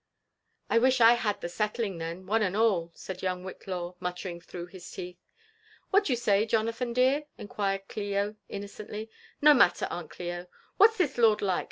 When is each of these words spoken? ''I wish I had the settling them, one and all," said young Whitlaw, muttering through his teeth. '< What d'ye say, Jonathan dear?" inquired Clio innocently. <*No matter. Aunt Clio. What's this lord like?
''I 0.71 0.79
wish 0.79 0.99
I 0.99 1.13
had 1.13 1.41
the 1.41 1.47
settling 1.47 1.99
them, 1.99 2.25
one 2.25 2.41
and 2.41 2.57
all," 2.57 2.91
said 2.95 3.21
young 3.21 3.43
Whitlaw, 3.43 3.97
muttering 3.99 4.41
through 4.41 4.65
his 4.65 4.89
teeth. 4.89 5.19
'< 5.57 5.89
What 5.91 6.05
d'ye 6.05 6.15
say, 6.15 6.47
Jonathan 6.47 6.91
dear?" 6.91 7.25
inquired 7.37 7.87
Clio 7.87 8.35
innocently. 8.49 9.11
<*No 9.43 9.53
matter. 9.53 9.85
Aunt 9.91 10.09
Clio. 10.09 10.47
What's 10.77 10.97
this 10.97 11.19
lord 11.19 11.43
like? 11.43 11.59